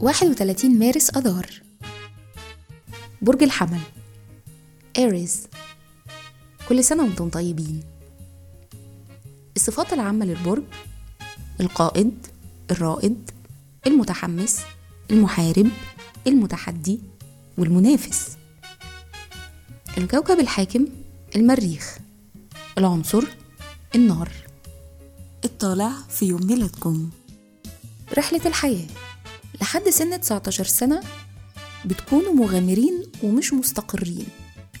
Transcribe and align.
31 0.00 0.78
مارس 0.78 1.10
أذار. 1.10 1.46
برج 3.22 3.42
الحمل. 3.42 3.80
إيريز 4.98 5.46
كل 6.68 6.84
سنة 6.84 7.02
وأنتم 7.04 7.28
طيبين. 7.28 7.82
الصفات 9.56 9.92
العامة 9.92 10.26
للبرج 10.26 10.62
القائد 11.60 12.26
الرائد 12.70 13.30
المتحمس 13.86 14.60
المحارب 15.10 15.70
المتحدي 16.26 17.00
والمنافس. 17.58 18.36
الكوكب 19.98 20.40
الحاكم 20.40 20.86
المريخ. 21.36 21.98
العنصر 22.78 23.24
النار. 23.94 24.32
الطالع 25.44 25.92
في 26.08 26.26
يوم 26.26 26.46
ميلادكم. 26.46 27.10
رحلة 28.18 28.40
الحياة. 28.46 28.86
لحد 29.60 29.88
سن 29.88 30.20
19 30.20 30.64
سنة 30.64 31.00
بتكونوا 31.84 32.32
مغامرين 32.32 33.02
ومش 33.22 33.52
مستقرين. 33.52 34.26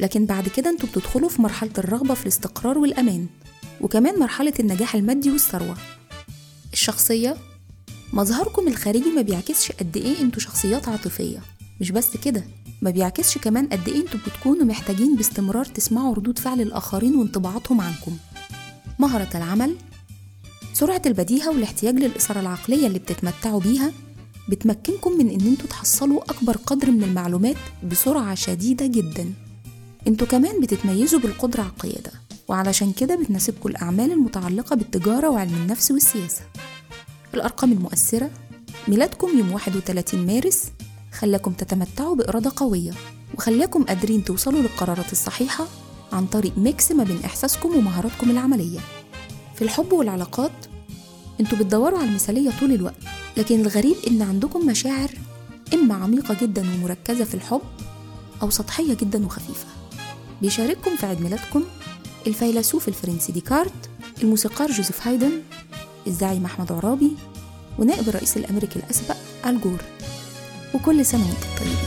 لكن 0.00 0.26
بعد 0.26 0.48
كده 0.48 0.70
أنتوا 0.70 0.88
بتدخلوا 0.88 1.28
في 1.28 1.42
مرحلة 1.42 1.70
الرغبة 1.78 2.14
في 2.14 2.22
الاستقرار 2.22 2.78
والأمان 2.78 3.26
وكمان 3.80 4.18
مرحلة 4.20 4.52
النجاح 4.60 4.94
المادي 4.94 5.30
والثروة. 5.30 5.76
الشخصية 6.72 7.36
مظهركم 8.12 8.68
الخارجي 8.68 9.10
ما 9.10 9.22
بيعكسش 9.22 9.72
قد 9.72 9.96
إيه 9.96 10.20
أنتوا 10.20 10.40
شخصيات 10.40 10.88
عاطفية. 10.88 11.38
مش 11.80 11.90
بس 11.90 12.16
كده 12.16 12.44
ما 12.82 12.90
بيعكسش 12.90 13.38
كمان 13.38 13.66
قد 13.68 13.88
إيه 13.88 13.96
أنتوا 14.00 14.20
بتكونوا 14.26 14.64
محتاجين 14.64 15.16
باستمرار 15.16 15.64
تسمعوا 15.64 16.14
ردود 16.14 16.38
فعل 16.38 16.60
الآخرين 16.60 17.16
وانطباعاتهم 17.16 17.80
عنكم. 17.80 18.16
مهرة 18.98 19.28
العمل 19.36 19.76
سرعة 20.72 21.02
البديهة 21.06 21.48
والاحتياج 21.50 21.94
للإثارة 21.94 22.40
العقلية 22.40 22.86
اللي 22.86 22.98
بتتمتعوا 22.98 23.60
بيها 23.60 23.92
بتمكنكم 24.48 25.12
من 25.12 25.30
إن 25.30 25.40
أنتوا 25.46 25.66
تحصلوا 25.68 26.22
أكبر 26.22 26.56
قدر 26.56 26.90
من 26.90 27.02
المعلومات 27.02 27.56
بسرعة 27.90 28.34
شديدة 28.34 28.86
جدا. 28.86 29.32
أنتوا 30.06 30.26
كمان 30.26 30.60
بتتميزوا 30.60 31.20
بالقدرة 31.20 31.60
على 31.62 31.70
القيادة 31.70 32.10
وعلشان 32.48 32.92
كده 32.92 33.14
بتناسبكم 33.16 33.68
الأعمال 33.68 34.12
المتعلقة 34.12 34.76
بالتجارة 34.76 35.28
وعلم 35.30 35.54
النفس 35.54 35.90
والسياسة. 35.90 36.40
الأرقام 37.34 37.72
المؤثرة 37.72 38.30
ميلادكم 38.88 39.38
يوم 39.38 39.52
31 39.52 40.26
مارس 40.26 40.62
خلاكم 41.12 41.52
تتمتعوا 41.52 42.14
بإرادة 42.14 42.52
قوية 42.56 42.92
وخلاكم 43.34 43.84
قادرين 43.84 44.24
توصلوا 44.24 44.60
للقرارات 44.60 45.12
الصحيحة 45.12 45.66
عن 46.12 46.26
طريق 46.26 46.58
mix 46.58 46.92
ما 46.92 47.04
بين 47.04 47.18
إحساسكم 47.24 47.76
ومهاراتكم 47.76 48.30
العملية. 48.30 48.80
في 49.54 49.62
الحب 49.62 49.92
والعلاقات 49.92 50.52
أنتوا 51.40 51.58
بتدوروا 51.58 51.98
على 51.98 52.08
المثالية 52.08 52.50
طول 52.60 52.72
الوقت 52.72 52.94
لكن 53.36 53.60
الغريب 53.60 53.96
إن 54.06 54.22
عندكم 54.22 54.66
مشاعر 54.66 55.10
إما 55.74 55.94
عميقة 55.94 56.36
جدا 56.42 56.62
ومركزة 56.62 57.24
في 57.24 57.34
الحب 57.34 57.60
أو 58.42 58.50
سطحية 58.50 58.94
جدا 58.94 59.26
وخفيفة. 59.26 59.66
بيشارككم 60.42 60.96
في 60.96 61.06
عيد 61.06 61.20
ميلادكم 61.20 61.64
الفيلسوف 62.26 62.88
الفرنسي 62.88 63.32
ديكارت 63.32 63.90
الموسيقار 64.22 64.70
جوزيف 64.70 65.06
هايدن 65.06 65.32
الزعيم 66.06 66.44
أحمد 66.44 66.72
عرابي 66.72 67.10
ونائب 67.78 68.08
الرئيس 68.08 68.36
الأمريكي 68.36 68.78
الأسبق 68.78 69.16
آل 69.46 69.60
جور. 69.60 69.78
وكل 70.74 71.06
سنة 71.06 71.20
وأنتم 71.20 71.48
طيبين 71.58 71.85